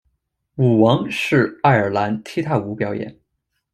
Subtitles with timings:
[0.55, 3.19] 舞王是爱尔兰踢踏舞表演。